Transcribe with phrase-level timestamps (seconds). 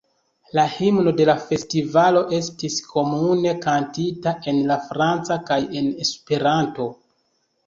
[0.59, 6.89] La himno de la festivalo estis komune kantita en la franca kaj en Esperanto.